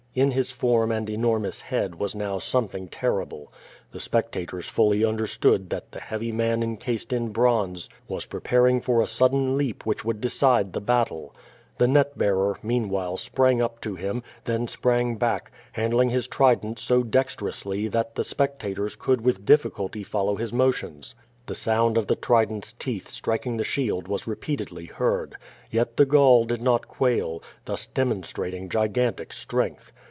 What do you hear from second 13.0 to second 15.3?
sprang up to him, then sprang